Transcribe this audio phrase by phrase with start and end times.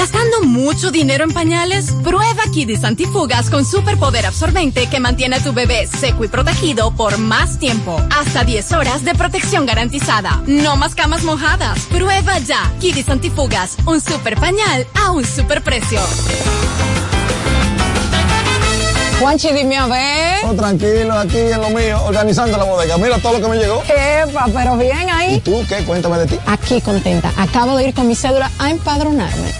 [0.00, 1.92] ¿Gastando mucho dinero en pañales?
[2.02, 7.18] Prueba Kidis Antifugas con superpoder absorbente que mantiene a tu bebé seco y protegido por
[7.18, 8.00] más tiempo.
[8.08, 10.42] Hasta 10 horas de protección garantizada.
[10.46, 11.80] No más camas mojadas.
[11.90, 12.72] Prueba ya.
[12.80, 16.00] Kidis Antifugas, un super pañal a un super precio.
[19.20, 20.38] Juanchi, dime a ver.
[20.46, 22.96] Oh, tranquilo, aquí en lo mío, organizando la bodega.
[22.96, 23.82] Mira todo lo que me llegó.
[23.82, 25.34] Epa, pero bien ahí.
[25.34, 25.84] ¿Y tú qué?
[25.84, 26.38] Cuéntame de ti.
[26.46, 27.30] Aquí contenta.
[27.36, 29.59] Acabo de ir con mi cédula a empadronarme.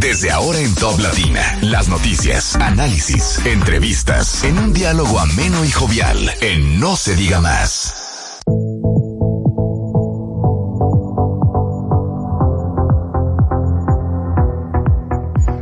[0.00, 6.16] Desde ahora en Top Latina, las noticias, análisis, entrevistas, en un diálogo ameno y jovial,
[6.40, 7.94] en No se diga más.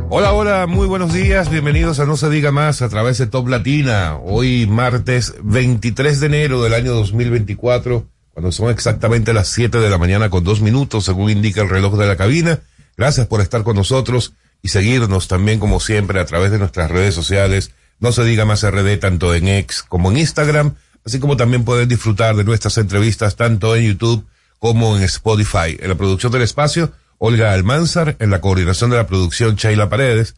[0.09, 3.49] Hola, hola, muy buenos días, bienvenidos a No se diga más a través de Top
[3.49, 4.19] Latina.
[4.23, 9.97] Hoy martes 23 de enero del año 2024, cuando son exactamente las 7 de la
[9.97, 12.61] mañana con dos minutos, según indica el reloj de la cabina.
[12.99, 17.15] Gracias por estar con nosotros y seguirnos también como siempre a través de nuestras redes
[17.15, 17.71] sociales.
[18.01, 21.87] No se diga más RD tanto en X como en Instagram, así como también pueden
[21.87, 24.27] disfrutar de nuestras entrevistas tanto en YouTube
[24.59, 25.77] como en Spotify.
[25.79, 30.35] En la producción del espacio, Olga Almanzar, en la coordinación de la producción, Sheila Paredes,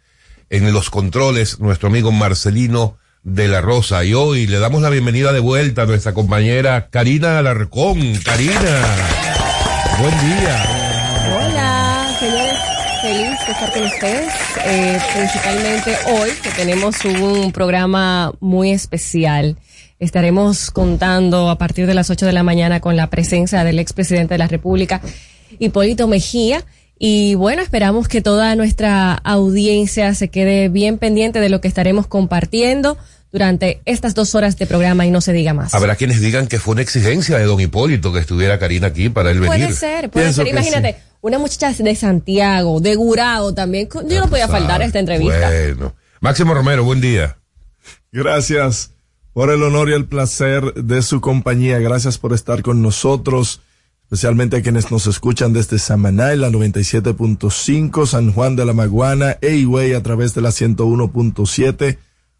[0.51, 4.05] en los controles, nuestro amigo Marcelino de la Rosa.
[4.05, 8.17] Y hoy le damos la bienvenida de vuelta a nuestra compañera Karina Alarcón.
[8.23, 8.85] Karina,
[9.99, 10.81] buen día.
[13.01, 14.31] Feliz de estar con ustedes,
[14.63, 19.57] eh, principalmente hoy que tenemos un programa muy especial.
[20.00, 24.35] Estaremos contando a partir de las 8 de la mañana con la presencia del expresidente
[24.35, 25.01] de la República,
[25.57, 26.63] Hipólito Mejía.
[27.00, 32.06] Y bueno, esperamos que toda nuestra audiencia se quede bien pendiente de lo que estaremos
[32.06, 33.00] compartiendo
[33.31, 35.73] durante estas dos horas de programa y no se diga más.
[35.73, 39.31] Habrá quienes digan que fue una exigencia de don Hipólito que estuviera Karina aquí para
[39.31, 39.66] él venir.
[39.66, 40.51] Puede ser, puede Pienso ser.
[40.51, 41.10] Imagínate, sí.
[41.22, 43.88] Una muchacha de Santiago, de Gurao también.
[44.08, 45.50] Yo no podía faltar a esta entrevista.
[45.50, 45.94] Bueno.
[46.20, 47.38] Máximo Romero, buen día.
[48.12, 48.92] Gracias
[49.34, 51.80] por el honor y el placer de su compañía.
[51.80, 53.62] Gracias por estar con nosotros,
[54.04, 59.38] especialmente a quienes nos escuchan desde Samaná en la 97.5, San Juan de la Maguana,
[59.42, 61.98] Eiway a través de la 101.7,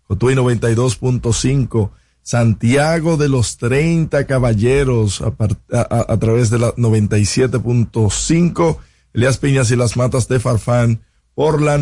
[0.08, 1.92] Cotuí 92.5,
[2.23, 5.27] Santiago de los 30 Caballeros a,
[5.77, 8.77] a- a- a través de la 97.5,
[9.13, 11.01] Elías Piñas y las Matas de Farfán
[11.35, 11.77] por la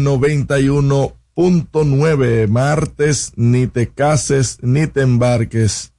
[1.35, 2.47] 91.9.
[2.47, 5.91] Martes, ni te cases, ni te embarques,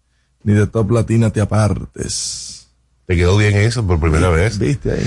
[0.42, 2.68] ni de Top Latina te apartes.
[3.06, 4.58] ¿Te quedó bien eso por primera vez?
[4.58, 5.06] ¿Viste ahí?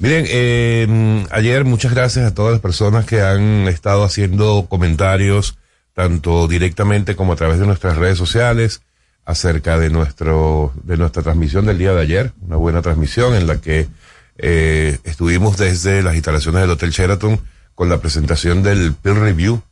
[0.00, 5.56] Miren, eh, ayer muchas gracias a todas las personas que han estado haciendo comentarios,
[5.94, 8.82] tanto directamente como a través de nuestras redes sociales,
[9.24, 12.32] acerca de nuestro, de nuestra transmisión del día de ayer.
[12.42, 13.88] Una buena transmisión en la que
[14.36, 17.40] eh, estuvimos desde las instalaciones del Hotel Sheraton
[17.74, 19.62] con la presentación del peer review.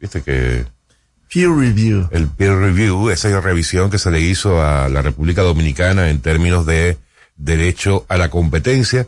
[0.00, 0.64] Viste que
[1.32, 2.08] Peer review.
[2.10, 6.66] el peer review, esa revisión que se le hizo a la República Dominicana en términos
[6.66, 6.98] de
[7.36, 9.06] derecho a la competencia,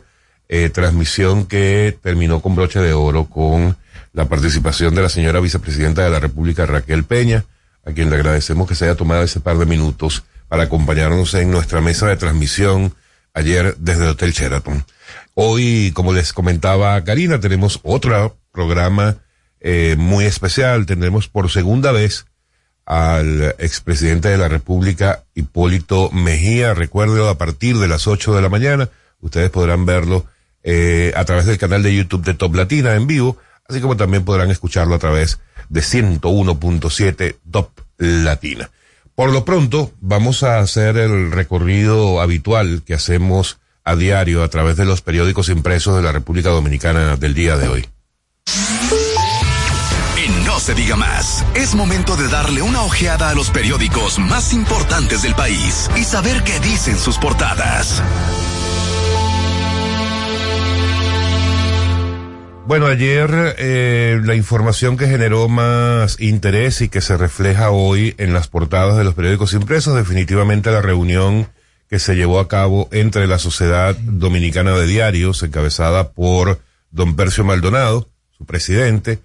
[0.49, 3.77] eh, transmisión que terminó con broche de oro con
[4.15, 7.43] la participación de la señora vicepresidenta de la República, Raquel Peña,
[7.85, 11.51] a quien le agradecemos que se haya tomado ese par de minutos para acompañarnos en
[11.51, 12.95] nuestra mesa de transmisión
[13.33, 14.85] ayer desde el Hotel Sheraton.
[15.33, 19.17] Hoy, como les comentaba Karina, tenemos otro programa
[19.59, 20.85] eh, muy especial.
[20.85, 22.25] Tendremos por segunda vez
[22.85, 26.73] al expresidente de la República, Hipólito Mejía.
[26.73, 28.89] Recuerdo, a partir de las 8 de la mañana,
[29.19, 30.25] ustedes podrán verlo
[30.63, 34.25] eh, a través del canal de YouTube de Top Latina en vivo, así como también
[34.25, 35.39] podrán escucharlo a través
[35.69, 38.69] de 101.7 Top Latina.
[39.15, 44.75] Por lo pronto, vamos a hacer el recorrido habitual que hacemos a diario a través
[44.75, 47.87] de los periódicos impresos de la República Dominicana del día de hoy.
[50.17, 54.53] En No se diga más, es momento de darle una ojeada a los periódicos más
[54.53, 58.01] importantes del país y saber qué dicen sus portadas.
[62.67, 68.33] Bueno, ayer eh, la información que generó más interés y que se refleja hoy en
[68.33, 71.47] las portadas de los periódicos impresos, definitivamente la reunión
[71.91, 76.59] que se llevó a cabo entre la Sociedad Dominicana de Diarios, encabezada por
[76.89, 79.19] don Percio Maldonado, su presidente,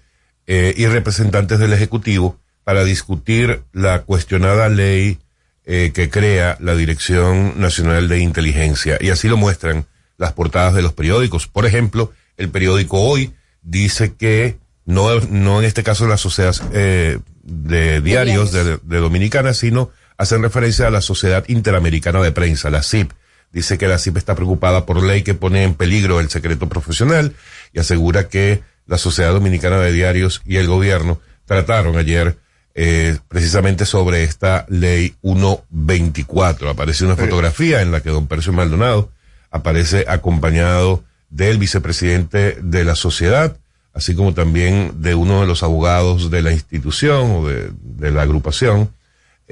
[0.45, 5.17] eh, y representantes del Ejecutivo, para discutir la cuestionada ley
[5.65, 8.99] eh, que crea la Dirección Nacional de Inteligencia.
[9.01, 11.47] Y así lo muestran las portadas de los periódicos.
[11.47, 17.19] Por ejemplo, el periódico Hoy dice que no, no en este caso la sociedad eh,
[17.43, 22.83] de diarios de, de Dominicana, sino hacen referencia a la Sociedad Interamericana de Prensa, la
[22.83, 23.11] CIP.
[23.51, 27.35] Dice que la CIP está preocupada por ley que pone en peligro el secreto profesional
[27.73, 32.37] y asegura que la Sociedad Dominicana de Diarios y el gobierno trataron ayer
[32.73, 36.69] eh, precisamente sobre esta ley 124.
[36.69, 39.11] Aparece una fotografía en la que don Percio Maldonado
[39.49, 43.57] aparece acompañado del vicepresidente de la sociedad,
[43.93, 48.21] así como también de uno de los abogados de la institución o de, de la
[48.21, 48.89] agrupación,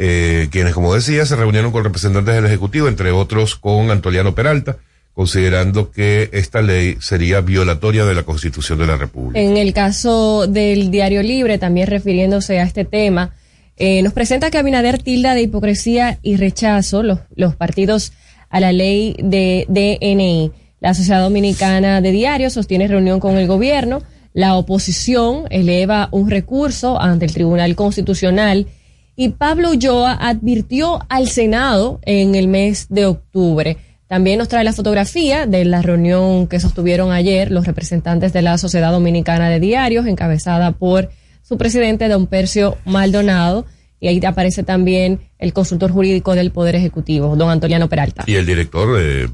[0.01, 4.77] eh, quienes, como decía, se reunieron con representantes del Ejecutivo, entre otros con Antoliano Peralta,
[5.13, 9.41] considerando que esta ley sería violatoria de la Constitución de la República.
[9.41, 13.33] En el caso del Diario Libre, también refiriéndose a este tema,
[13.75, 18.13] eh, nos presenta que Abinader tilda de hipocresía y rechazo los, los partidos
[18.49, 20.53] a la ley de DNI.
[20.79, 24.01] La Sociedad Dominicana de Diarios sostiene reunión con el gobierno.
[24.33, 28.67] La oposición eleva un recurso ante el Tribunal Constitucional
[29.15, 33.77] y Pablo Ulloa advirtió al Senado en el mes de octubre.
[34.07, 38.57] También nos trae la fotografía de la reunión que sostuvieron ayer los representantes de la
[38.57, 41.09] Sociedad Dominicana de Diarios, encabezada por
[41.41, 43.65] su presidente, don Percio Maldonado,
[43.99, 48.23] y ahí aparece también el consultor jurídico del Poder Ejecutivo, don Antoliano Peralta.
[48.25, 49.29] Y el director de,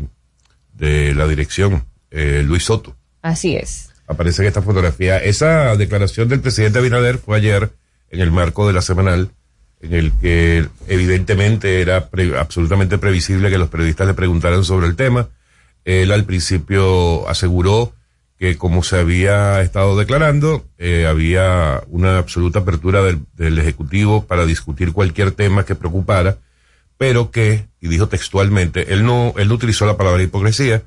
[0.75, 2.95] de la dirección, eh, Luis Soto.
[3.21, 3.89] Así es.
[4.07, 5.17] Aparece en esta fotografía.
[5.17, 7.71] Esa declaración del presidente Abinader fue ayer
[8.09, 9.31] en el marco de la semanal
[9.81, 14.95] en el que evidentemente era pre absolutamente previsible que los periodistas le preguntaran sobre el
[14.95, 15.29] tema.
[15.83, 17.93] Él al principio aseguró
[18.37, 24.45] que como se había estado declarando, eh, había una absoluta apertura del, del, Ejecutivo para
[24.45, 26.37] discutir cualquier tema que preocupara,
[26.97, 30.83] pero que, y dijo textualmente, él no, él no utilizó la palabra hipocresía,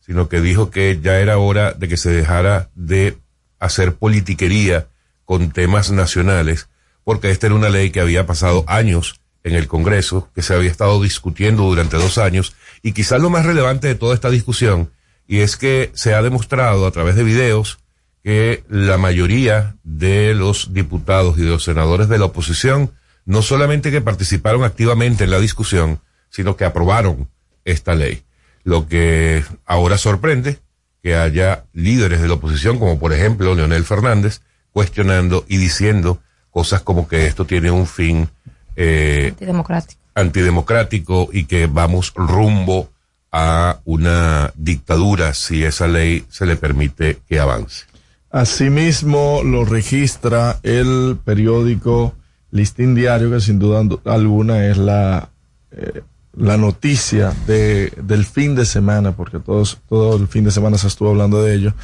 [0.00, 3.18] sino que dijo que ya era hora de que se dejara de
[3.58, 4.88] hacer politiquería
[5.24, 6.68] con temas nacionales
[7.04, 10.70] porque esta era una ley que había pasado años en el Congreso, que se había
[10.70, 14.90] estado discutiendo durante dos años, y quizás lo más relevante de toda esta discusión,
[15.26, 17.78] y es que se ha demostrado a través de videos
[18.22, 22.92] que la mayoría de los diputados y de los senadores de la oposición,
[23.24, 26.00] no solamente que participaron activamente en la discusión,
[26.30, 27.28] sino que aprobaron
[27.64, 28.22] esta ley.
[28.64, 30.58] Lo que ahora sorprende
[31.02, 34.40] que haya líderes de la oposición, como por ejemplo Leonel Fernández,
[34.72, 38.28] cuestionando y diciendo cosas como que esto tiene un fin
[38.76, 40.00] eh, antidemocrático.
[40.14, 42.90] antidemocrático y que vamos rumbo
[43.32, 47.86] a una dictadura si esa ley se le permite que avance.
[48.30, 52.14] Asimismo lo registra el periódico
[52.52, 55.30] Listín Diario, que sin duda alguna es la,
[55.72, 56.02] eh,
[56.36, 60.86] la noticia de, del fin de semana, porque todos, todo el fin de semana se
[60.86, 61.74] estuvo hablando de ello,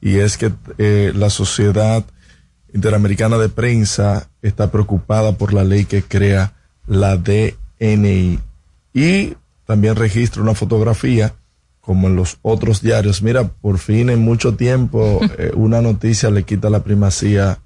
[0.00, 2.04] y es que eh, la sociedad
[2.74, 6.52] Interamericana de Prensa está preocupada por la ley que crea
[6.86, 8.38] la DNI.
[8.92, 11.34] Y también registra una fotografía,
[11.80, 13.22] como en los otros diarios.
[13.22, 17.60] Mira, por fin en mucho tiempo eh, una noticia le quita la primacía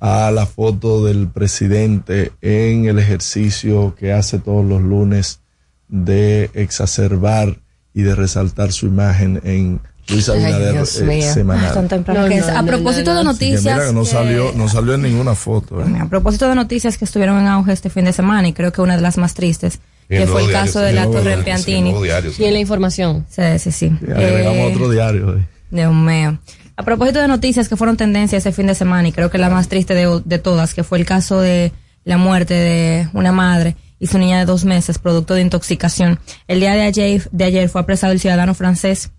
[0.00, 5.40] a la foto del presidente en el ejercicio que hace todos los lunes
[5.88, 7.58] de exacerbar
[7.92, 11.88] y de resaltar su imagen en Luis Abinader eh, semanal.
[12.06, 13.62] No, no, a propósito de noticias.
[13.62, 15.80] mira que no salió, no salió en ninguna foto.
[15.82, 15.98] ¿eh?
[16.00, 18.80] A propósito de noticias que estuvieron en auge este fin de semana, y creo que
[18.80, 21.94] una de las más tristes, que fue el caso de la Torre sí, Piantini.
[22.34, 22.42] Sí.
[22.42, 23.26] y en la información.
[23.28, 23.92] Sí, sí, sí.
[24.08, 25.44] Eh, otro diario hoy.
[25.70, 26.38] Dios mío.
[26.80, 29.50] A propósito de noticias que fueron tendencia ese fin de semana, y creo que la
[29.50, 31.72] más triste de, de todas, que fue el caso de
[32.04, 36.18] la muerte de una madre y su niña de dos meses, producto de intoxicación.
[36.48, 39.10] El día de ayer, de ayer fue apresado el ciudadano francés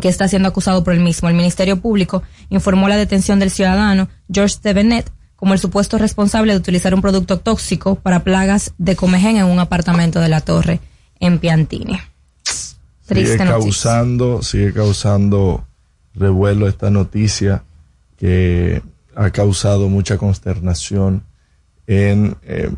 [0.00, 1.28] que está siendo acusado por el mismo.
[1.28, 6.58] El Ministerio Público informó la detención del ciudadano Georges Tevenet como el supuesto responsable de
[6.58, 10.80] utilizar un producto tóxico para plagas de comején en un apartamento de la torre
[11.20, 12.00] en Piantini.
[13.06, 13.46] Triste sigue noticia.
[13.46, 15.65] causando, sigue causando
[16.16, 17.62] revuelo esta noticia
[18.16, 18.82] que
[19.14, 21.22] ha causado mucha consternación
[21.86, 22.70] en eh,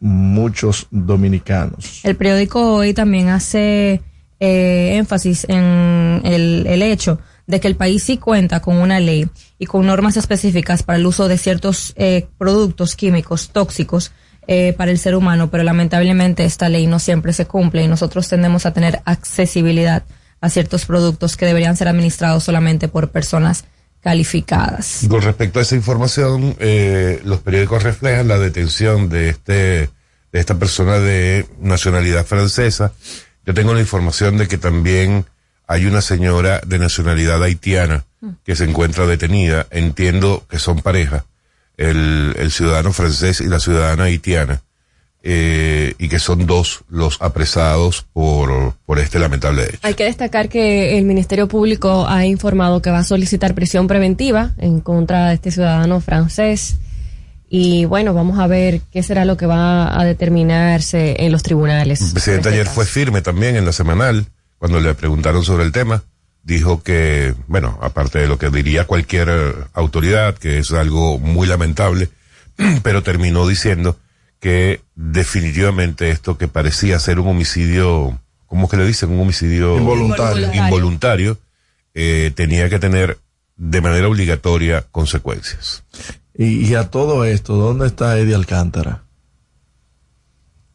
[0.00, 2.00] muchos dominicanos.
[2.04, 4.02] El periódico hoy también hace
[4.40, 9.66] eh, énfasis en el, hecho de que el país sí cuenta con una ley y
[9.66, 14.12] con normas específicas para el uso de ciertos eh, productos químicos tóxicos
[14.76, 18.64] para el ser humano, pero lamentablemente esta ley no siempre se cumple y nosotros tendemos
[18.64, 20.04] a tener accesibilidad
[20.40, 23.64] a ciertos productos que deberían ser administrados solamente por personas
[24.00, 25.06] calificadas.
[25.08, 29.90] Con respecto a esa información, eh, los periódicos reflejan la detención de este
[30.32, 32.92] de esta persona de nacionalidad francesa.
[33.46, 35.24] Yo tengo la información de que también
[35.66, 38.04] hay una señora de nacionalidad haitiana
[38.44, 39.66] que se encuentra detenida.
[39.70, 41.24] Entiendo que son pareja,
[41.76, 44.62] el, el ciudadano francés y la ciudadana haitiana,
[45.28, 49.78] eh, y que son dos los apresados por, por este lamentable hecho.
[49.82, 54.52] Hay que destacar que el Ministerio Público ha informado que va a solicitar prisión preventiva
[54.56, 56.76] en contra de este ciudadano francés.
[57.48, 62.02] Y bueno, vamos a ver qué será lo que va a determinarse en los tribunales.
[62.02, 64.26] El presidente en este ayer fue firme también en la semanal,
[64.58, 66.04] cuando le preguntaron sobre el tema,
[66.44, 71.48] dijo que, bueno, aparte de lo que diría cualquier eh, autoridad, que es algo muy
[71.48, 72.10] lamentable,
[72.84, 73.96] pero terminó diciendo
[74.40, 79.10] que definitivamente esto que parecía ser un homicidio, ¿cómo que le dicen?
[79.10, 80.52] Un homicidio Involuntario.
[80.54, 81.38] involuntario,
[81.94, 83.18] eh, tenía que tener
[83.56, 85.82] de manera obligatoria consecuencias.
[86.34, 89.02] Y, y a todo esto, ¿dónde está Eddie Alcántara?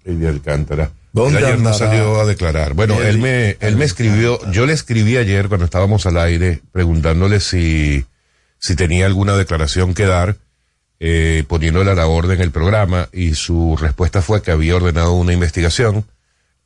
[0.04, 0.92] Eddie Alcántara.
[1.14, 2.74] ¿Dónde Él ayer no salió a declarar.
[2.74, 6.62] Bueno, Eddie él me, él me escribió, yo le escribí ayer cuando estábamos al aire
[6.72, 8.06] preguntándole si,
[8.60, 10.38] si tenía alguna declaración que dar,
[11.04, 15.34] eh, poniéndole a la orden el programa y su respuesta fue que había ordenado una
[15.34, 16.06] investigación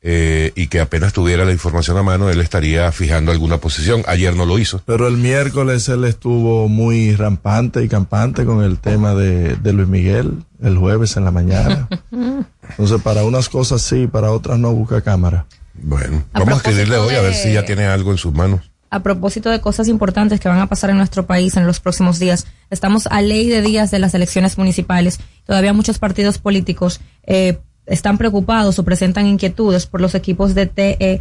[0.02, 4.02] eh, y que apenas tuviera la información a mano él estaría fijando alguna posición.
[4.06, 4.82] Ayer no lo hizo.
[4.84, 9.88] Pero el miércoles él estuvo muy rampante y campante con el tema de, de Luis
[9.88, 11.88] Miguel, el jueves en la mañana.
[12.68, 15.46] Entonces, para unas cosas sí, para otras no busca cámara.
[15.72, 18.70] Bueno, A vamos a escribirle hoy a ver si ya tiene algo en sus manos.
[18.88, 22.18] A propósito de cosas importantes que van a pasar en nuestro país en los próximos
[22.18, 25.18] días, estamos a ley de días de las elecciones municipales.
[25.44, 31.20] Todavía muchos partidos políticos eh, están preocupados o presentan inquietudes por los equipos de TE,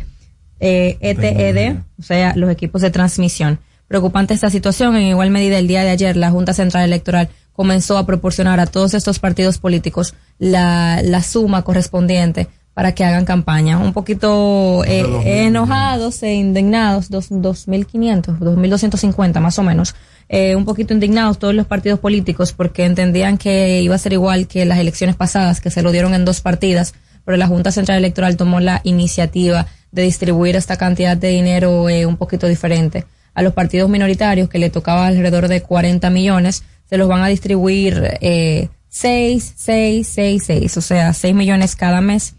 [0.60, 3.60] eh, ETED, o sea, los equipos de transmisión.
[3.88, 4.95] Preocupante esta situación.
[4.95, 8.65] En igual medida, el día de ayer, la Junta Central Electoral comenzó a proporcionar a
[8.65, 13.79] todos estos partidos políticos la, la suma correspondiente para que hagan campaña.
[13.79, 19.96] Un poquito eh, enojados e indignados, dos, 2.500, 2.250 más o menos,
[20.27, 24.48] eh, un poquito indignados todos los partidos políticos porque entendían que iba a ser igual
[24.48, 28.00] que las elecciones pasadas, que se lo dieron en dos partidas, pero la Junta Central
[28.00, 33.05] Electoral tomó la iniciativa de distribuir esta cantidad de dinero eh, un poquito diferente.
[33.34, 37.27] A los partidos minoritarios, que le tocaba alrededor de 40 millones, se los van a
[37.27, 42.36] distribuir eh, 6, 6, 6, 6, o sea, 6 millones cada mes.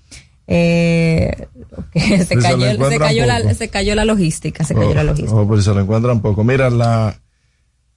[0.46, 1.48] Eh,
[1.94, 3.54] se, cayó, se, encuentran cayó la, poco.
[3.54, 5.34] se cayó la logística, se cayó la logística.
[5.34, 6.44] Oh, pues se lo encuentran poco.
[6.44, 7.20] Mira, la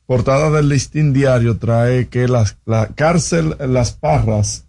[0.06, 4.66] portada del listín diario trae que las- la cárcel Las Parras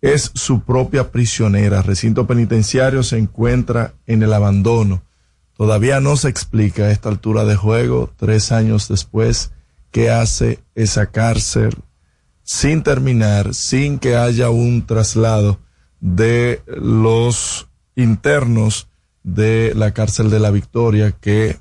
[0.00, 1.82] es su propia prisionera.
[1.82, 5.02] Recinto penitenciario se encuentra en el abandono.
[5.56, 9.52] Todavía no se explica a esta altura de juego, tres años después,
[9.90, 11.74] qué hace esa cárcel
[12.42, 15.58] sin terminar, sin que haya un traslado
[16.00, 18.88] de los internos
[19.22, 21.58] de la cárcel de la Victoria que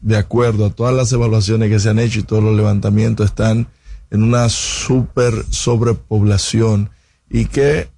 [0.00, 3.68] de acuerdo a todas las evaluaciones que se han hecho y todos los levantamientos están
[4.10, 6.90] en una super sobrepoblación
[7.30, 7.88] y que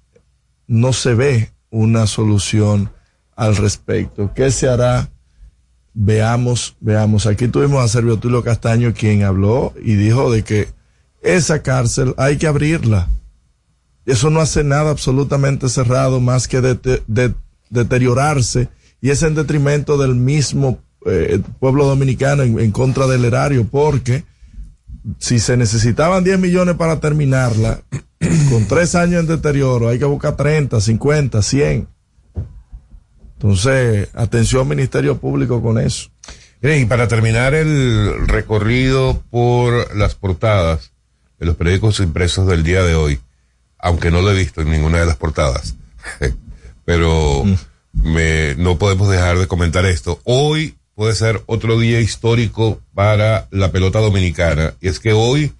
[0.67, 2.91] no se ve una solución
[3.35, 4.31] al respecto.
[4.33, 5.09] ¿Qué se hará?
[5.93, 7.25] Veamos, veamos.
[7.25, 10.69] Aquí tuvimos a Servio Tulio Castaño quien habló y dijo de que
[11.21, 13.09] esa cárcel hay que abrirla.
[14.07, 17.33] Eso no hace nada absolutamente cerrado más que de-
[17.69, 18.69] deteriorarse
[19.01, 24.23] y es en detrimento del mismo eh, pueblo dominicano en, contra del erario porque
[25.19, 27.81] si se necesitaban 10 millones para terminarla,
[28.49, 31.87] con tres años en deterioro hay que buscar 30, 50, 100.
[33.33, 36.09] Entonces, atención Ministerio Público con eso.
[36.61, 40.93] Y para terminar el recorrido por las portadas
[41.39, 43.19] de los periódicos impresos del día de hoy,
[43.79, 45.75] aunque no lo he visto en ninguna de las portadas,
[46.85, 47.43] pero
[47.93, 50.19] me, no podemos dejar de comentar esto.
[50.23, 55.53] Hoy puede ser otro día histórico para la pelota dominicana, y es que hoy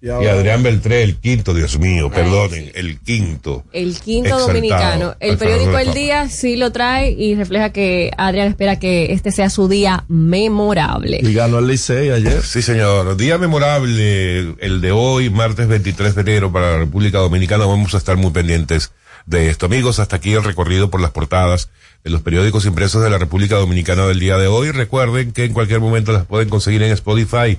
[0.00, 3.62] Y Adrián Beltré, el quinto, Dios mío, perdonen, el quinto.
[3.72, 5.14] El quinto dominicano.
[5.20, 5.92] El periódico El.
[5.94, 11.20] Día sí lo trae y refleja que Adrián espera que este sea su día memorable.
[11.22, 12.42] Y ganó el Licey ayer.
[12.42, 13.16] Sí, señor.
[13.16, 17.66] Día memorable, el de hoy, martes 23 de enero para la República Dominicana.
[17.66, 18.92] Vamos a estar muy pendientes
[19.26, 19.66] de esto.
[19.66, 21.68] Amigos, hasta aquí el recorrido por las portadas
[22.02, 24.70] de los periódicos impresos de la República Dominicana del día de hoy.
[24.70, 27.58] Recuerden que en cualquier momento las pueden conseguir en Spotify.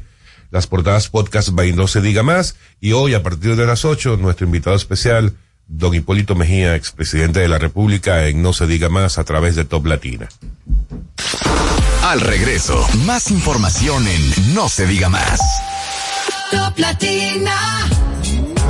[0.56, 2.56] Las portadas podcast by No Se Diga Más.
[2.80, 5.34] Y hoy, a partir de las 8, nuestro invitado especial,
[5.68, 9.66] don Hipólito Mejía, expresidente de la República, en No Se Diga Más a través de
[9.66, 10.30] Top Latina.
[12.04, 15.42] Al regreso, más información en No se diga más.
[16.52, 18.15] Top Latina.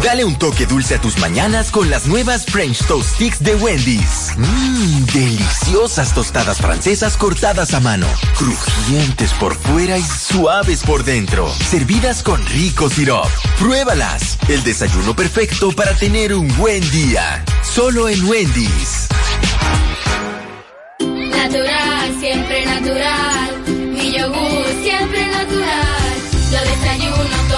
[0.05, 4.33] Dale un toque dulce a tus mañanas con las nuevas French Toast Sticks de Wendy's.
[4.37, 8.05] Mmm, deliciosas tostadas francesas cortadas a mano,
[8.37, 13.25] crujientes por fuera y suaves por dentro, servidas con rico sirop.
[13.57, 17.43] Pruébalas, el desayuno perfecto para tener un buen día.
[17.63, 19.07] Solo en Wendy's.
[20.99, 23.63] Natural, siempre natural.
[23.67, 26.13] Mi yogur siempre natural.
[26.51, 27.54] Lo desayuno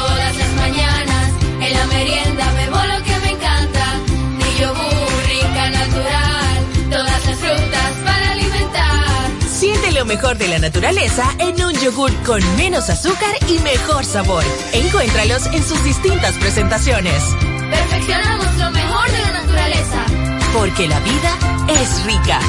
[10.08, 14.43] mejor de la naturaleza en un yogur con menos azúcar y mejor sabor.
[14.74, 17.22] Encuéntralos en sus distintas presentaciones.
[17.70, 20.06] Perfeccionamos lo mejor de la naturaleza.
[20.54, 22.39] Porque la vida es rica.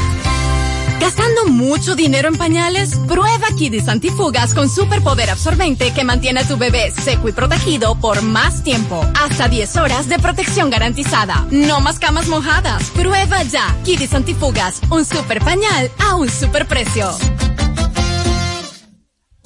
[1.01, 2.97] ¿Gastando mucho dinero en pañales?
[3.07, 8.23] Prueba Kidis Antifugas con superpoder absorbente que mantiene a tu bebé seco y protegido por
[8.23, 9.05] más tiempo.
[9.21, 11.47] Hasta 10 horas de protección garantizada.
[11.51, 12.91] No más camas mojadas.
[12.91, 17.11] Prueba ya Kidis Antifugas, un super pañal a un super precio.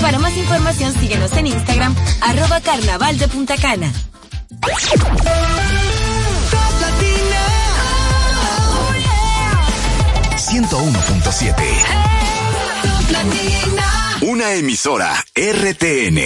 [0.00, 3.92] Para más información síguenos en Instagram, arroba carnaval de Punta Cana.
[10.50, 11.54] 101.7.
[14.22, 16.18] Una emisora RTN.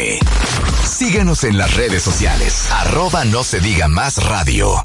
[0.89, 2.71] Síguenos en las redes sociales.
[2.71, 4.81] Arroba no se diga más radio.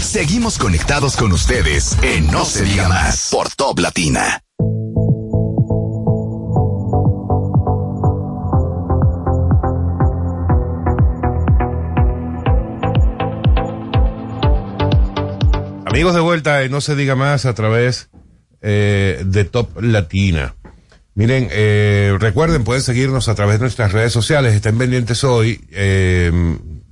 [0.00, 4.43] Seguimos conectados con ustedes en No se diga más por Top Latina.
[15.94, 18.08] Amigos de vuelta, no se diga más a través
[18.62, 20.56] eh, de Top Latina.
[21.14, 24.56] Miren, eh, recuerden, pueden seguirnos a través de nuestras redes sociales.
[24.56, 25.64] Estén pendientes hoy.
[25.70, 26.32] eh,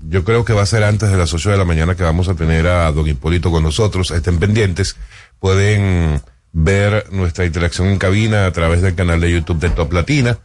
[0.02, 2.28] yo creo que va a ser antes de las 8 de la mañana que vamos
[2.28, 4.12] a tener a Don Hipólito con nosotros.
[4.12, 4.94] Estén pendientes.
[5.40, 10.38] Pueden ver nuestra interacción en cabina a través del canal de YouTube de Top Latina.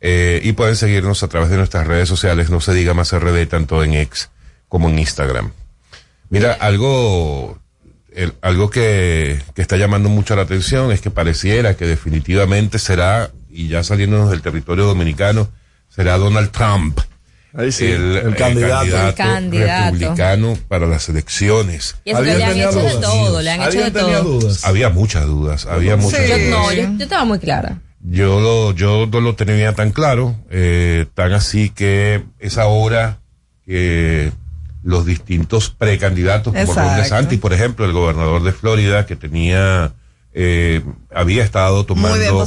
[0.00, 2.48] eh, y pueden seguirnos a través de nuestras redes sociales.
[2.48, 4.30] No se diga más RD, tanto en X
[4.68, 5.50] como en Instagram.
[6.30, 7.58] Mira, algo
[8.14, 13.30] el- algo que, que está llamando mucho la atención es que pareciera que definitivamente será,
[13.50, 15.48] y ya saliéndonos del territorio dominicano,
[15.88, 16.98] será Donald Trump
[17.56, 18.84] Ahí sí, el, el candidato.
[19.08, 19.92] El candidato.
[19.94, 21.94] republicano para las elecciones.
[22.04, 24.40] Y eso que le han hecho de todo, le han hecho de ¿Alguien tenía todo.
[24.40, 24.64] dudas?
[24.64, 26.50] Había muchas dudas, había muchas Yo, dudas.
[26.50, 27.78] no, yo, yo estaba muy clara.
[28.00, 33.18] Yo lo, yo no lo tenía tan claro, eh, tan así que es ahora
[33.64, 34.32] que
[34.84, 36.96] los distintos precandidatos, como Ron.
[36.96, 39.92] DeSantis, por ejemplo, el gobernador de Florida, que tenía,
[40.34, 42.46] eh, había estado tomando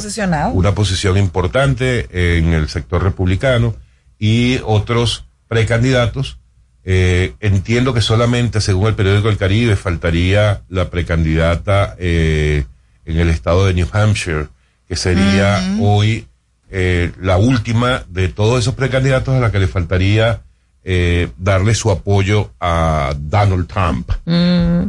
[0.53, 3.75] una posición importante en el sector republicano
[4.19, 6.37] y otros precandidatos.
[6.89, 12.65] Eh, entiendo que solamente, según el periódico El Caribe, faltaría la precandidata eh,
[13.03, 14.47] en el estado de New Hampshire,
[14.87, 16.27] que sería hoy
[16.69, 20.41] eh, la última de todos esos precandidatos a la que le faltaría
[20.89, 24.09] eh, darle su apoyo a Donald Trump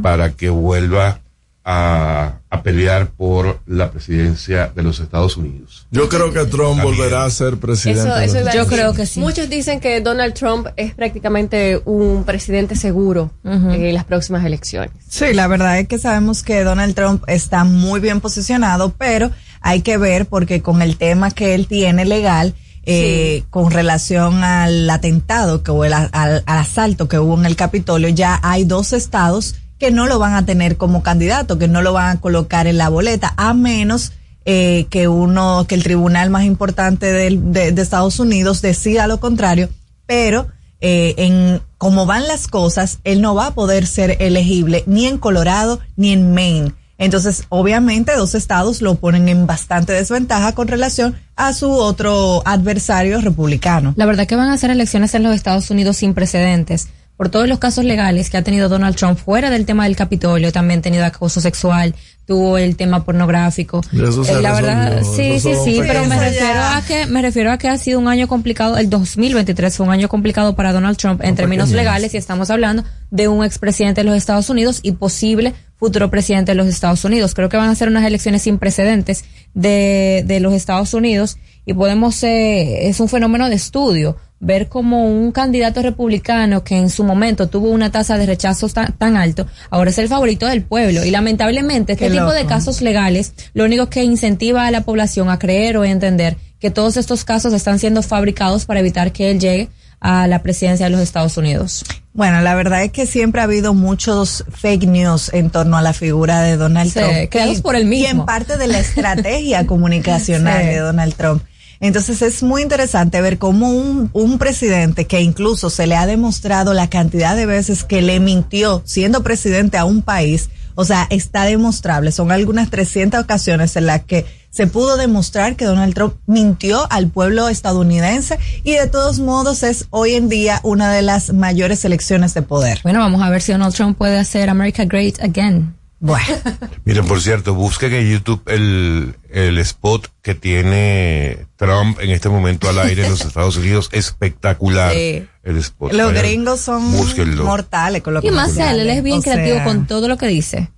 [0.01, 1.19] para que vuelva
[1.65, 5.87] a, a pelear por la presidencia de los Estados Unidos.
[5.91, 7.99] Yo creo que Trump volverá a ser presidente.
[8.07, 8.51] Eso, de eso decir.
[8.51, 8.67] Unidos.
[8.69, 9.19] creo que sí.
[9.19, 14.91] Muchos dicen que Donald Trump es prácticamente un presidente seguro en las próximas elecciones.
[15.09, 19.81] Sí, la verdad es que sabemos que Donald Trump está muy bien posicionado, pero hay
[19.81, 22.55] que ver porque con el tema que él tiene legal,
[22.89, 27.55] eh, con relación al atentado que, o el, al, al asalto que hubo en el
[27.55, 31.81] Capitolio, ya hay dos estados que no lo van a tener como candidato, que no
[31.81, 34.11] lo van a colocar en la boleta, a menos
[34.45, 39.19] eh, que uno, que el tribunal más importante del- de, de Estados Unidos decida lo
[39.19, 39.69] contrario,
[40.05, 40.47] pero
[40.81, 45.17] eh, en cómo van las cosas, él no va a poder ser elegible ni en
[45.17, 46.73] Colorado ni en Maine.
[46.99, 53.21] Entonces, obviamente, dos estados lo ponen en bastante desventaja con relación a su otro adversario
[53.21, 53.93] republicano.
[53.95, 56.89] La verdad que van a ser elecciones en los Estados Unidos sin precedentes.
[57.19, 60.53] Por todos los casos legales que ha tenido Donald Trump fuera del tema del Capitolio,
[60.53, 61.93] también ha tenido acoso sexual,
[62.25, 63.81] tuvo el tema pornográfico.
[63.91, 67.57] Eso Eh, la verdad, sí, sí, sí, pero me refiero a que me refiero a
[67.57, 68.77] que ha sido un año complicado.
[68.77, 72.85] El 2023 fue un año complicado para Donald Trump en términos legales y estamos hablando
[73.11, 77.35] de un expresidente de los Estados Unidos y posible futuro presidente de los Estados Unidos.
[77.35, 81.35] Creo que van a ser unas elecciones sin precedentes de, de los Estados Unidos
[81.69, 86.89] y podemos, eh, es un fenómeno de estudio, ver como un candidato republicano que en
[86.89, 90.63] su momento tuvo una tasa de rechazo tan, tan alto, ahora es el favorito del
[90.63, 91.03] pueblo.
[91.05, 95.29] Y lamentablemente este Qué tipo de casos legales lo único que incentiva a la población
[95.29, 99.29] a creer o a entender que todos estos casos están siendo fabricados para evitar que
[99.29, 101.83] él llegue a la presidencia de los Estados Unidos.
[102.13, 105.93] Bueno, la verdad es que siempre ha habido muchos fake news en torno a la
[105.93, 107.29] figura de Donald Sí, Trump.
[107.29, 108.25] creados por él Y en mismo.
[108.25, 110.67] parte de la estrategia comunicacional Sí.
[110.69, 111.43] de Donald Trump.
[111.81, 116.89] Entonces es muy interesante ver cómo un, presidente que incluso se le ha demostrado la
[116.89, 122.11] cantidad de veces que le mintió siendo presidente a un país, o sea, está demostrable.
[122.11, 127.09] Son algunas 300 ocasiones en las que se pudo demostrar que Donald Trump mintió al
[127.09, 132.33] pueblo estadounidense y de todos modos es hoy en día una de las mayores elecciones
[132.33, 132.79] de poder.
[132.83, 135.78] Bueno, vamos a ver si Donald Trump puede hacer America Great Again.
[136.01, 136.25] Bueno,
[136.85, 142.69] Miren, por cierto, busquen en YouTube el, el spot que tiene Trump en este momento
[142.69, 143.89] al aire en los Estados Unidos.
[143.91, 145.27] Espectacular Sí.
[145.43, 145.91] el spot.
[145.93, 147.43] los Vayan, gringos son búsquenlo.
[147.43, 150.07] mortales con lo Y que más él, él es bien O sea, creativo con todo
[150.07, 150.69] lo que dice.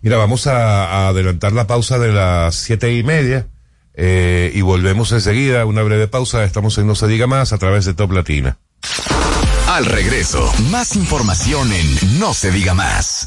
[0.00, 3.46] Mira, vamos a, a adelantar la pausa de las siete y media
[3.94, 5.66] eh, y volvemos enseguida.
[5.66, 6.44] Una breve pausa.
[6.44, 8.58] Estamos en No Se Diga Más a través de Top Latina.
[9.66, 13.26] Al regreso, más información en No se diga más.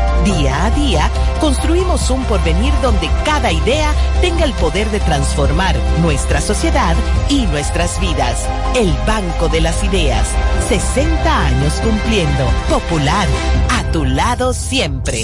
[0.25, 6.41] Día a día construimos un porvenir donde cada idea tenga el poder de transformar nuestra
[6.41, 6.95] sociedad
[7.29, 8.47] y nuestras vidas.
[8.75, 10.27] El Banco de las Ideas.
[10.69, 12.45] 60 años cumpliendo.
[12.69, 13.27] Popular.
[13.69, 15.23] A tu lado siempre.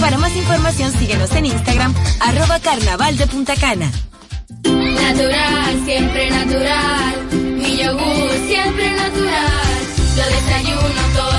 [0.00, 3.90] Para más información síguenos en Instagram, arroba carnaval de Punta Cana.
[4.64, 7.28] Natural, siempre natural.
[7.32, 9.78] Mi yogur, siempre natural.
[10.16, 11.37] Lo desayuno todas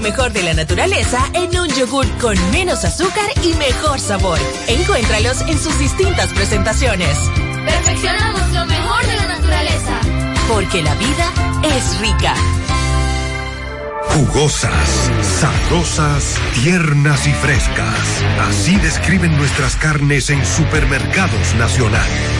[0.00, 4.38] lo mejor de la la naturaleza en un yogur con menos azúcar y mejor sabor.
[4.66, 7.18] Encuéntralos en sus distintas presentaciones.
[7.66, 10.00] Perfeccionamos lo mejor de la naturaleza.
[10.48, 11.32] Porque la vida
[11.76, 12.34] es rica.
[14.08, 18.22] Jugosas, sabrosas, tiernas y frescas.
[18.48, 22.08] Así describen nuestras carnes en Supermercados Nacional.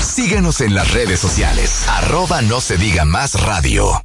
[0.00, 1.88] Síguenos en las redes sociales.
[1.88, 4.00] Arroba no se diga más radio.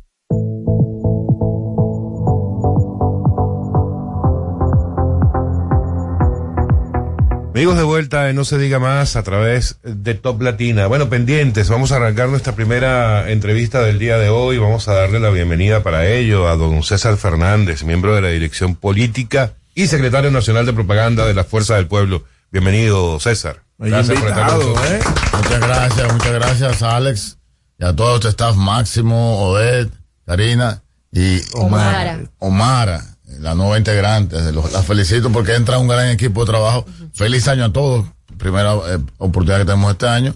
[7.55, 10.87] Amigos de vuelta en No se diga más a través de Top Latina.
[10.87, 14.57] Bueno, pendientes, vamos a arrancar nuestra primera entrevista del día de hoy.
[14.57, 18.75] Vamos a darle la bienvenida para ello a don César Fernández, miembro de la Dirección
[18.75, 22.25] Política y secretario nacional de propaganda de la Fuerza del Pueblo.
[22.51, 23.63] Bienvenido, César.
[23.77, 24.85] Gracias por estar con nosotros.
[24.91, 24.99] ¿eh?
[25.37, 27.37] Muchas gracias, muchas gracias, Alex,
[27.79, 29.93] y a todo este staff Máximo, Odette,
[30.25, 32.19] Karina y Omara.
[32.39, 33.01] Omara,
[33.39, 34.51] la nueva integrante.
[34.51, 36.85] Los- La felicito porque entra un gran equipo de trabajo.
[37.15, 38.05] Feliz año a todos.
[38.37, 40.35] Primera eh, oportunidad que tenemos este año.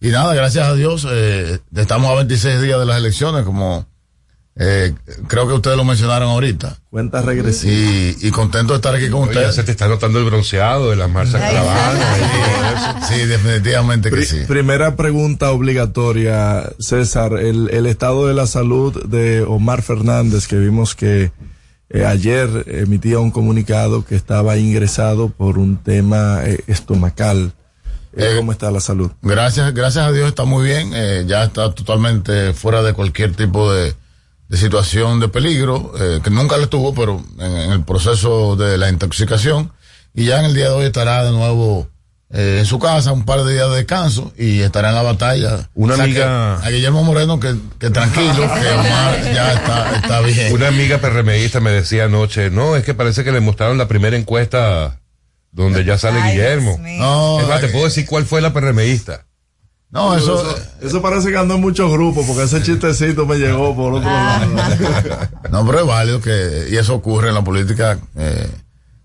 [0.00, 3.86] Y nada, gracias a Dios, eh, estamos a 26 días de las elecciones, como
[4.56, 4.92] eh,
[5.28, 6.76] creo que ustedes lo mencionaron ahorita.
[6.90, 7.72] Cuenta regresiva.
[7.72, 9.54] Y, y contento de estar aquí con Oye, ya ustedes.
[9.56, 13.08] se te está notando el bronceado de las marchas caravanas.
[13.08, 14.38] Sí, definitivamente que Pri- sí.
[14.46, 17.34] Primera pregunta obligatoria, César.
[17.34, 21.30] El, el estado de la salud de Omar Fernández, que vimos que
[21.90, 27.52] eh, ayer emitía un comunicado que estaba ingresado por un tema eh, estomacal.
[28.16, 29.10] Eh, ¿Cómo está la salud?
[29.22, 30.90] Gracias, gracias a Dios está muy bien,
[31.28, 33.94] ya está totalmente fuera de cualquier tipo de,
[34.48, 38.78] de situación de peligro, eh, que nunca le tuvo, pero en, en el proceso de
[38.78, 39.72] la intoxicación,
[40.14, 41.88] y ya en el día de hoy estará de nuevo
[42.30, 45.68] eh, en su casa, un par de días de descanso, y estará en la batalla.
[45.74, 49.96] Una O sea amiga- que a Guillermo Moreno que, que tranquilo, que Omar ya está,
[49.96, 50.52] está bien.
[50.52, 54.16] Una amiga PRMista me decía anoche, no, es que parece que le mostraron la primera
[54.16, 55.00] encuesta
[55.52, 56.78] donde ya sale Guillermo.
[56.98, 59.24] No, es más, te puedo decir cuál fue la PRMista.
[59.88, 60.44] No, eso,
[60.82, 64.46] eso parece que andó en muchos grupos, porque ese chistecito me llegó por otro lado.
[65.50, 67.96] No, pero es válido que, y eso ocurre en la política.
[68.16, 68.50] Eh,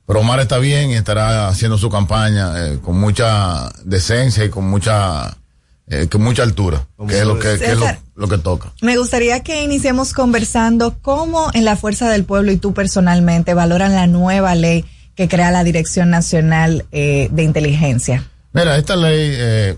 [0.06, 4.70] pero Omar está bien y estará haciendo su campaña eh, con mucha decencia y con
[4.70, 5.38] mucha,
[5.88, 7.80] eh, con mucha altura, que es lo que, que es
[8.16, 8.72] lo, que toca.
[8.82, 13.94] Me gustaría que iniciemos conversando cómo en la Fuerza del Pueblo y tú personalmente valoran
[13.94, 14.86] la nueva ley
[15.16, 18.28] que crea la Dirección Nacional eh, de Inteligencia.
[18.54, 19.78] Mira, esta ley eh,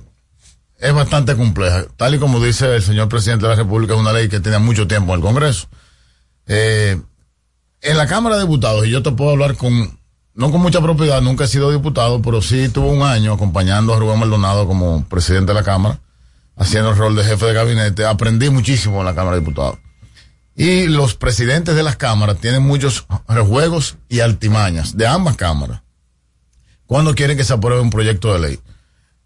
[0.79, 1.85] es bastante compleja.
[1.97, 4.59] Tal y como dice el señor presidente de la República, es una ley que tiene
[4.59, 5.67] mucho tiempo en el Congreso.
[6.47, 6.99] Eh,
[7.81, 9.99] en la Cámara de Diputados, y yo te puedo hablar con,
[10.35, 13.99] no con mucha propiedad, nunca he sido diputado, pero sí tuve un año acompañando a
[13.99, 15.99] Rubén Maldonado como presidente de la Cámara,
[16.55, 18.05] haciendo el rol de jefe de gabinete.
[18.05, 19.77] Aprendí muchísimo en la Cámara de Diputados.
[20.55, 25.81] Y los presidentes de las cámaras tienen muchos rejuegos y altimañas de ambas cámaras
[26.85, 28.59] cuando quieren que se apruebe un proyecto de ley.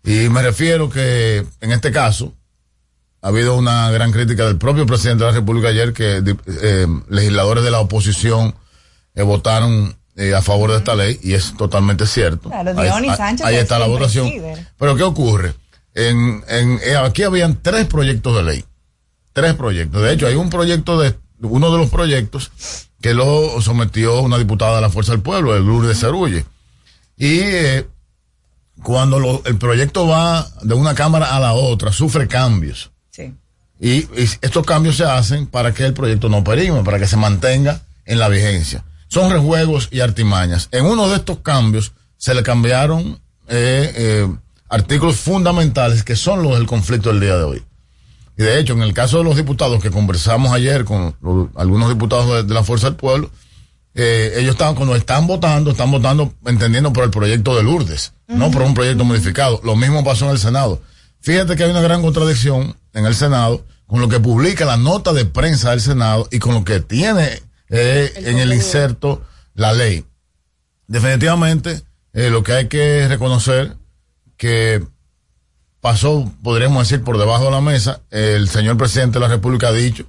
[0.04, 2.34] Y me refiero que en este caso
[3.22, 7.64] ha habido una gran crítica del propio presidente de la República ayer que eh, legisladores
[7.66, 8.56] de la oposición
[9.16, 12.50] eh, votaron eh, a favor de esta ley y es totalmente cierto.
[12.50, 14.28] Claro, ahí, Sánchez ahí es está la votación.
[14.28, 14.68] líder.
[14.78, 15.54] Pero ¿qué ocurre?
[15.94, 18.66] En, en, eh, aquí habían tres proyectos de ley.
[19.34, 20.02] Tres proyectos.
[20.02, 22.52] De hecho, hay un proyecto de, uno de los proyectos
[23.00, 26.46] que lo sometió una diputada de la Fuerza del Pueblo, el Lourdes Cerulle.
[27.16, 27.88] Y eh,
[28.84, 32.92] cuando lo- el proyecto va de una cámara a la otra, sufre cambios.
[33.12, 33.34] Sí.
[33.80, 37.18] Y, y estos cambios se hacen para que el proyecto no perime, para que se
[37.18, 38.84] mantenga en la vigencia.
[39.08, 40.70] Son rejuegos y artimañas.
[40.72, 44.28] En uno de estos cambios se le cambiaron eh, eh,
[44.70, 47.64] artículos fundamentales que son los del conflicto del día de hoy.
[48.38, 51.16] Y de hecho, en el caso de los diputados que conversamos ayer con
[51.56, 53.32] algunos diputados de, de la Fuerza del Pueblo,
[54.00, 58.52] eh, ellos estaban, cuando están votando, están votando entendiendo por el proyecto de Lourdes, no
[58.52, 59.60] por un proyecto modificado.
[59.64, 60.84] Lo mismo pasó en el Senado.
[61.20, 65.14] Fíjate que hay una gran contradicción en el Senado con lo que publica la nota
[65.14, 69.24] de prensa del Senado y con lo que tiene eh, en el inserto
[69.56, 70.06] la ley.
[70.88, 71.82] Definitivamente,
[72.14, 73.76] eh, lo que hay que reconocer
[74.38, 74.84] que
[75.82, 78.02] pasó, podríamos decir, por debajo de la mesa.
[78.10, 80.06] El señor presidente de la República ha dicho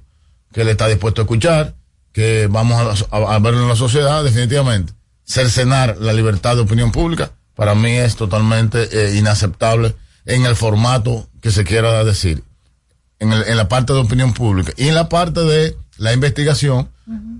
[0.53, 1.75] que él está dispuesto a escuchar,
[2.11, 4.93] que vamos a, a- a verlo en la sociedad, definitivamente.
[5.25, 9.95] Cercenar la libertad de opinión pública, para mí es totalmente eh, inaceptable
[10.25, 12.43] en el formato que se quiera decir.
[13.19, 14.71] En, el- en la parte de opinión pública.
[14.77, 16.89] Y en la parte de la investigación,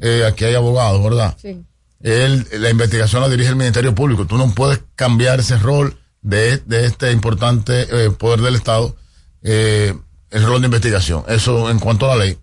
[0.01, 1.35] eh, aquí hay abogados, ¿verdad?
[1.41, 1.63] Sí.
[2.01, 4.25] Él, la investigación la dirige el Ministerio Público.
[4.25, 8.95] Tú no puedes cambiar ese rol de, de este importante eh, poder del Estado,
[9.43, 9.93] eh,
[10.31, 11.23] el rol de investigación.
[11.27, 12.37] Eso en cuanto a la ley.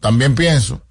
[0.00, 0.82] También pienso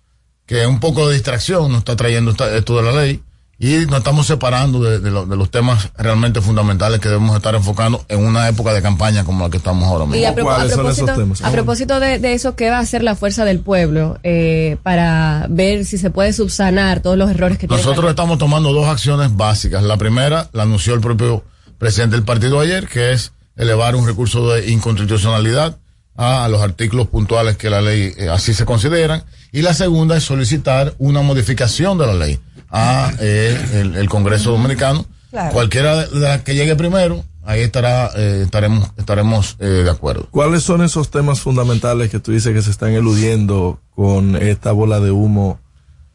[0.46, 3.22] que un poco de distracción nos está trayendo esta- esto de la ley
[3.60, 7.56] y nos estamos separando de, de lo- de los temas realmente fundamentales que debemos estar
[7.56, 10.17] enfocando en una época de campaña como la que estamos ahora mismo.
[10.17, 11.12] Y a, propósito,
[11.43, 15.48] a propósito de, de eso, ¿qué va a hacer la fuerza del pueblo eh, para
[15.50, 19.36] ver si se puede subsanar todos los errores que tiene Nosotros estamos tomando dos acciones
[19.36, 19.82] básicas.
[19.82, 21.43] La primera la anunció el propio
[21.80, 25.78] presidente del partido ayer, que es elevar un recurso de inconstitucionalidad
[26.15, 29.24] a, a los artículos puntuales que la ley eh, así se consideran.
[29.52, 34.51] Y la segunda es solicitar una modificación de la ley a eh, el, el Congreso
[34.51, 35.06] Dominicano.
[35.32, 35.53] Claro.
[35.53, 40.27] Cualquiera de las que llegue primero, ahí estará, eh, estaremos, estaremos eh, de acuerdo.
[40.32, 44.99] ¿Cuáles son esos temas fundamentales que tú dices que se están eludiendo con esta bola
[44.99, 45.60] de humo?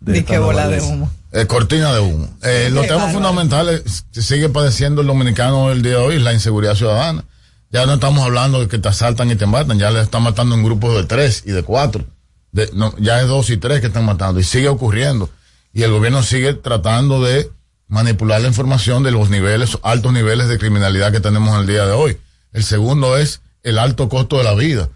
[0.01, 1.11] ¿De qué bola de humo?
[1.33, 2.29] Eh, cortina de humo.
[2.43, 3.15] Eh, los temas bárbaro.
[3.15, 7.25] fundamentales que sigue padeciendo el dominicano el día de hoy es la inseguridad ciudadana.
[7.71, 10.55] Ya no estamos hablando de que te asaltan y te matan, ya le están matando
[10.55, 12.05] en grupos de tres y de cuatro.
[12.51, 15.31] De, no, ya es dos y tres que están matando y sigue ocurriendo.
[15.73, 17.51] Y el gobierno sigue tratando de
[17.89, 21.93] manipular la información de los niveles, altos niveles de criminalidad que tenemos el día de
[21.93, 22.19] hoy.
[22.53, 24.89] El segundo es el alto costo de la vida.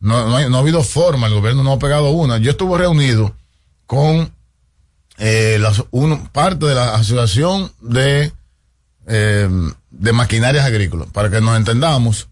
[0.00, 2.38] No, no, hay- no ha habido forma, el gobierno no ha pegado una.
[2.38, 3.34] Yo estuve reunido
[3.86, 4.32] con
[5.18, 8.32] eh, las- uno- parte de la asociación de,
[9.06, 9.48] eh,
[9.90, 11.08] de maquinarias agrícolas.
[11.12, 12.28] Para que nos entendamos,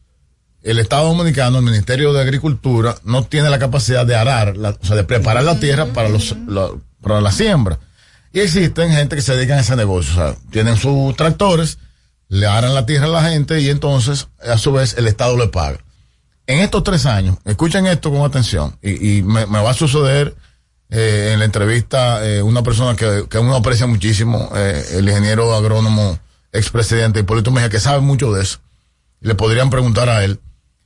[0.63, 4.87] el Estado Dominicano, el Ministerio de Agricultura, no tiene la capacidad de arar, la- o
[4.87, 6.71] sea, de preparar la tierra para, los, la,
[7.03, 7.79] para la siembra.
[8.33, 11.79] Y existen gente que se dedican a ese negocio, o sea, tienen sus tractores,
[12.29, 15.49] le aran la tierra a la gente y entonces, a su vez, el Estado le
[15.49, 15.79] paga.
[16.47, 20.37] En estos tres años, escuchen esto con atención, y, me, va a suceder
[20.91, 25.55] eh, en la entrevista eh, una persona que, que uno aprecia muchísimo, eh, el ingeniero
[25.55, 26.19] agrónomo
[26.53, 28.59] expresidente Hipólito Mejía, que sabe mucho de eso.
[29.21, 30.41] Y le podrían preguntar a él,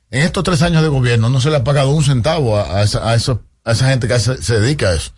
[0.09, 2.99] en estos tres años de gobierno no se le ha pagado un centavo a, esa,
[2.99, 5.11] a a esa gente que se, se dedica a eso.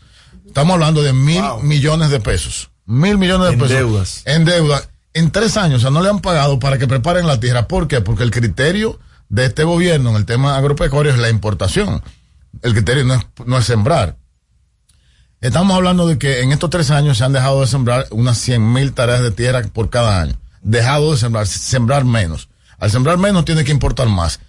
[0.47, 2.69] Estamos hablando de mil millones de pesos.
[2.85, 3.75] Mil millones de En pesos.
[3.77, 4.21] deudas.
[4.25, 4.81] En deuda.
[5.13, 7.67] En tres años, o sea, no le han pagado para que preparen la tierra.
[7.67, 8.01] ¿Por qué?
[8.01, 12.01] Porque el criterio de este gobierno en el tema agropecuario es la importación.
[12.61, 14.15] El criterio no es, no es sembrar.
[15.41, 18.73] Estamos hablando de que en estos tres años se han dejado de sembrar unas 100
[18.73, 20.35] mil tareas de tierra por cada año.
[20.61, 22.49] Dejado de sembrar, sembrar menos.
[22.79, 24.39] Al sembrar menos tiene que importar más.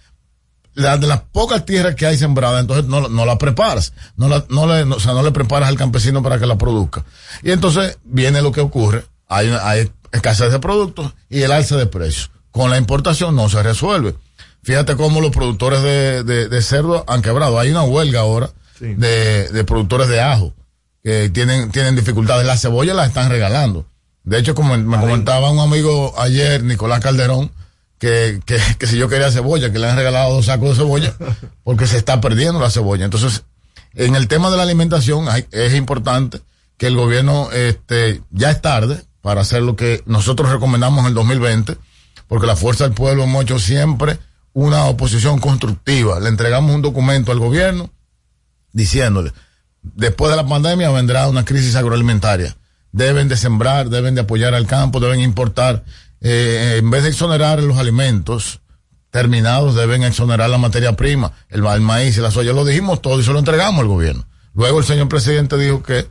[0.75, 3.93] La, de las pocas tierras que hay sembradas, entonces no, no la preparas.
[4.15, 6.57] No, la, no, le, no- o sea, no le preparas al campesino para que la
[6.57, 7.03] produzca.
[7.43, 9.03] Y entonces viene lo que ocurre.
[9.27, 12.31] Hay, una- hay escasez de productos y el alza de precios.
[12.51, 14.15] Con la importación no se resuelve.
[14.63, 17.59] Fíjate cómo los productores de, de, de cerdo han quebrado.
[17.59, 20.53] Hay una huelga ahora de, de productores de ajo
[21.03, 22.45] que tienen, tienen dificultades.
[22.45, 23.85] La cebolla la están regalando.
[24.23, 27.51] De hecho, como me comentaba un amigo ayer, Nicolás Calderón,
[27.99, 31.13] que, que, que si yo quería cebolla, que le han regalado dos sacos de cebolla,
[31.63, 33.05] porque se está perdiendo la cebolla.
[33.05, 33.43] Entonces,
[33.93, 36.39] en el tema de la alimentación hay- es importante
[36.77, 41.13] que el gobierno, este, ya es tarde para hacer lo que nosotros recomendamos en el
[41.13, 41.75] 2020,
[42.27, 44.17] porque la Fuerza del Pueblo hemos hecho siempre
[44.53, 46.19] una oposición constructiva.
[46.21, 47.91] Le entregamos un documento al gobierno
[48.71, 49.33] diciéndole,
[49.81, 52.55] después de la pandemia vendrá una crisis agroalimentaria.
[52.91, 55.83] Deben de sembrar, deben de apoyar al campo, deben importar.
[56.21, 58.59] Eh, en vez de exonerar los alimentos
[59.11, 62.53] terminados, deben exonerar la materia prima, el, el maíz y la soya.
[62.53, 64.25] Lo dijimos todo y se lo entregamos al gobierno.
[64.53, 66.07] Luego el señor presidente dijo que,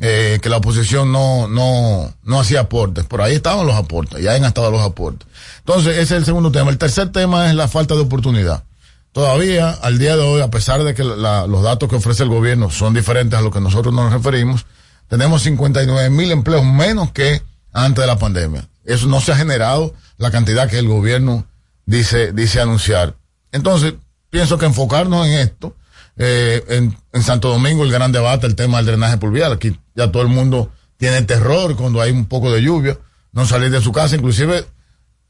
[0.00, 3.04] eh, que la oposición no, no, no hacía aportes.
[3.04, 5.26] Por ahí estaban los aportes, ya han estado los aportes.
[5.60, 6.70] Entonces, ese es el segundo tema.
[6.70, 8.64] El tercer tema es la falta de oportunidad.
[9.12, 12.28] Todavía, al día de hoy, a pesar de que la- los datos que ofrece el
[12.28, 14.66] gobierno son diferentes a lo que nosotros nos referimos,
[15.08, 17.40] tenemos 59 mil empleos menos que
[17.76, 18.68] antes de la pandemia.
[18.84, 21.46] Eso no se ha generado la cantidad que el gobierno
[21.84, 23.16] dice, dice anunciar.
[23.52, 23.94] Entonces,
[24.30, 25.76] pienso que enfocarnos en esto,
[26.16, 30.10] eh, en, en Santo Domingo el gran debate, el tema del drenaje pluvial, aquí ya
[30.10, 32.98] todo el mundo tiene terror cuando hay un poco de lluvia,
[33.32, 34.64] no salir de su casa, inclusive,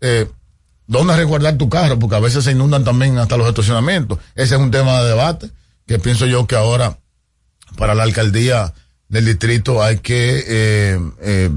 [0.00, 0.28] eh,
[0.86, 1.98] ¿Dónde resguardar tu carro?
[1.98, 4.18] Porque a veces se inundan también hasta los estacionamientos.
[4.34, 5.50] Ese es un tema de debate
[5.86, 6.98] que pienso yo que ahora
[7.76, 8.72] para la alcaldía
[9.08, 11.50] del distrito hay que eh, eh,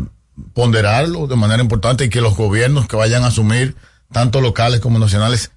[0.54, 3.76] ponderarlo de manera importante y que los gobiernos que vayan a asumir,
[4.12, 5.52] tanto locales como nacionales,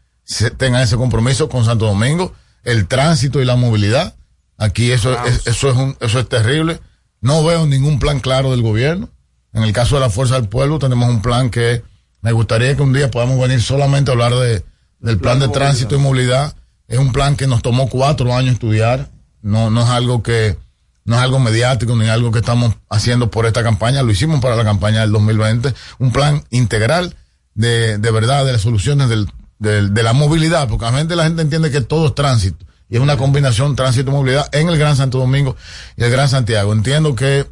[0.57, 2.33] tengan ese compromiso con Santo Domingo,
[2.65, 4.15] el tránsito y la movilidad.
[4.59, 6.81] Aquí eso, es, eso, es un, eso es terrible.
[7.21, 9.09] No veo ningún plan claro del gobierno.
[9.53, 11.83] En el caso de la Fuerza del Pueblo tenemos un plan que
[12.21, 14.65] me gustaría que un día podamos venir solamente a hablar de,
[15.01, 16.55] del plan, de, tránsito y movilidad.
[16.89, 19.11] Es un plan que nos tomó cuatro años estudiar.
[19.43, 20.57] No, no es algo que,
[21.05, 24.03] no es algo mediático ni algo que estamos haciendo por esta campaña.
[24.03, 25.75] Lo hicimos para la campaña del 2020.
[25.99, 27.17] Un plan integral
[27.55, 29.29] de, de verdad, de las soluciones del,
[29.59, 32.65] de la movilidad, porque a la gente entiende que todo es tránsito.
[32.89, 35.57] Y es una combinación tránsito-movilidad en el Gran Santo Domingo
[35.97, 36.73] y el Gran Santiago.
[36.73, 37.47] Entiendo que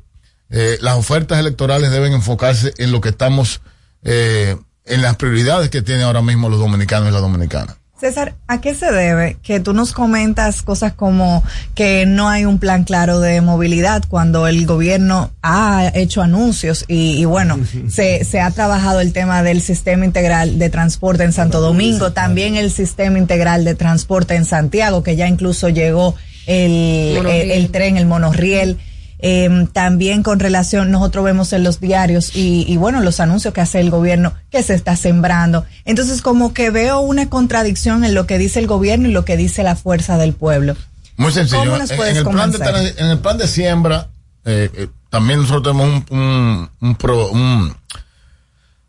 [0.50, 3.62] eh, las ofertas electorales deben enfocarse en lo que estamos,
[4.02, 7.79] eh, en las prioridades que tienen ahora mismo los dominicanos y las dominicanas.
[8.00, 11.44] César, ¿a qué se debe que tú nos comentas cosas como
[11.74, 17.24] que no hay un plan claro de movilidad cuando el gobierno ha hecho anuncios y,
[17.26, 22.12] bueno, se, se ha trabajado el tema del sistema integral de transporte en Santo Domingo,
[22.12, 26.14] también el sistema integral de transporte en Santiago, que ya incluso llegó
[26.46, 28.78] el, el tren, el monorriel.
[29.22, 33.60] Eh, también con relación, nosotros vemos en los diarios y, y, bueno, los anuncios que
[33.60, 35.64] hace el gobierno que se está sembrando.
[35.84, 39.36] Entonces, como que veo una contradicción en lo que dice el gobierno y lo que
[39.36, 40.76] dice la fuerza del pueblo.
[41.16, 41.76] Muy sencillo.
[41.76, 41.82] en,
[42.16, 44.08] el plan de, en el plan de siembra,
[44.46, 47.76] eh, eh, también nosotros tenemos un, un, un, pro, un,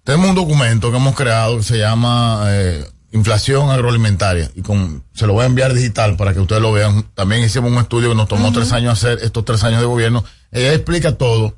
[0.06, 5.28] tenemos un documento que hemos creado que se llama eh, inflación agroalimentaria y con se
[5.28, 7.04] lo voy a enviar digital para que ustedes lo vean.
[7.14, 10.24] También hicimos un estudio que nos tomó tres años hacer estos tres años de gobierno.
[10.52, 11.56] Ella explica todo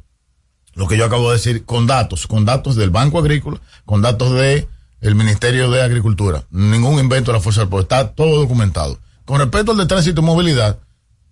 [0.74, 4.34] lo que yo acabo de decir con datos, con datos del Banco Agrícola, con datos
[4.34, 4.68] de
[5.01, 6.45] el Ministerio de Agricultura.
[6.49, 7.84] Ningún invento de la Fuerza del Pueblo.
[7.84, 8.99] Está todo documentado.
[9.26, 10.80] Con respecto al de tránsito y movilidad,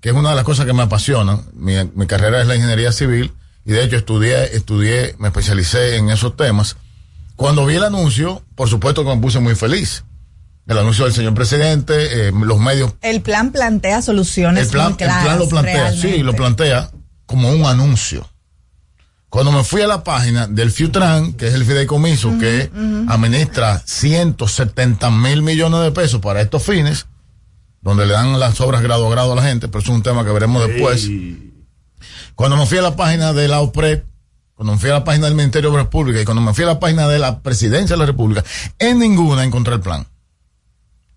[0.01, 2.91] que es una de las cosas que me apasionan, mi, mi carrera es la ingeniería
[2.91, 3.32] civil
[3.65, 6.78] y de hecho estudié, estudié, me especialicé en esos temas.
[7.36, 10.03] Cuando vi el anuncio, por supuesto que me puse muy feliz
[10.68, 12.93] el anuncio del señor presidente, eh, los medios.
[13.01, 14.66] El plan plantea soluciones.
[14.66, 16.91] El plan, el plan lo plantea, sí, lo plantea
[17.26, 18.28] como un anuncio.
[19.30, 22.70] Cuando me fui a la página del FUTRAN, que es el fideicomiso que
[23.07, 27.07] administra 170 mil millones de pesos para estos fines,
[27.82, 30.03] donde le dan las obras grado a grado a la gente, pero eso es un
[30.03, 31.09] tema que veremos después.
[32.36, 34.03] Cuando me fui a la página de la OPRED,
[34.53, 36.66] cuando me fui a la página del Ministerio de Obras Públicas y cuando me fui
[36.66, 38.43] a la página de la Presidencia de la República,
[38.80, 40.05] en ninguna encontré el plan.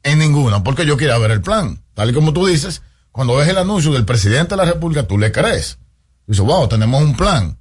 [0.05, 1.82] En ninguna, porque yo quería ver el plan.
[1.94, 5.18] Tal y como tú dices, cuando ves el anuncio del presidente de la República, tú
[5.18, 5.78] le crees.
[6.26, 7.59] Dices, wow, tenemos un plan.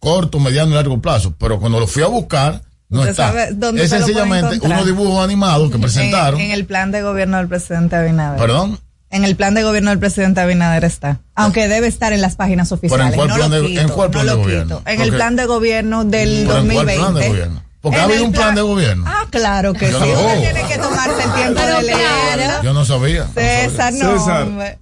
[0.00, 1.34] Corto, mediano y largo plazo.
[1.38, 3.32] Pero cuando lo fui a buscar, no está.
[3.76, 6.40] es sencillamente unos dibujos animados que presentaron.
[6.40, 8.38] En, el plan de gobierno del presidente Abinader.
[8.38, 8.80] ¿Perdón?
[9.10, 11.20] En el plan de gobierno del presidente Abinader está.
[11.34, 13.06] Aunque debe estar en las páginas oficiales.
[13.06, 14.82] ¿en cuál plan, de, ¿en cuál plan de gobierno?
[14.86, 16.94] En el plan de gobierno del 2020.
[16.94, 17.63] ¿En cuál plan de gobierno?
[17.84, 19.04] Porque ha habido un plan, de gobierno.
[19.06, 19.94] Ah, claro que sí.
[19.94, 22.62] Usted tiene que tomarse el tiempo de leerlo.
[22.62, 23.26] Yo no sabía.
[23.26, 24.18] César, no.
[24.18, 24.78] César,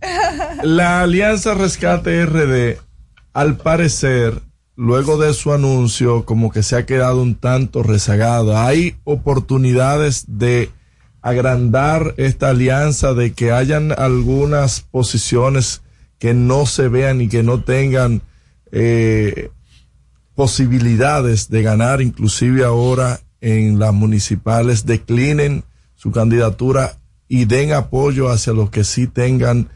[0.62, 2.78] la Alianza Rescate RD,
[3.32, 4.40] al parecer,
[4.76, 8.68] luego de su anuncio, como que se ha quedado un tanto rezagada.
[8.68, 10.70] Hay oportunidades de
[11.22, 15.82] agrandar esta alianza, de que hayan algunas posiciones
[16.20, 18.22] que no se vean y que no tengan
[18.70, 19.50] eh,
[20.34, 25.64] posibilidades de ganar, inclusive ahora en las municipales, declinen
[25.94, 26.96] su candidatura
[27.28, 29.68] y den apoyo hacia los que sí tengan